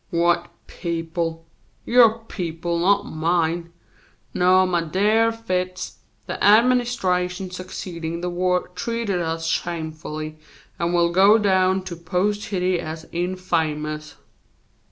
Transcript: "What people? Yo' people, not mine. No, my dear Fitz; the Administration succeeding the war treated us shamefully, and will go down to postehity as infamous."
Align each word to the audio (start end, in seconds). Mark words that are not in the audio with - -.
"What 0.09 0.47
people? 0.65 1.45
Yo' 1.85 2.21
people, 2.27 2.79
not 2.79 3.03
mine. 3.05 3.71
No, 4.33 4.65
my 4.65 4.81
dear 4.83 5.31
Fitz; 5.31 5.99
the 6.25 6.43
Administration 6.43 7.51
succeeding 7.51 8.21
the 8.21 8.29
war 8.31 8.69
treated 8.69 9.21
us 9.21 9.45
shamefully, 9.45 10.39
and 10.79 10.95
will 10.95 11.11
go 11.11 11.37
down 11.37 11.83
to 11.83 11.95
postehity 11.95 12.79
as 12.79 13.07
infamous." 13.11 14.15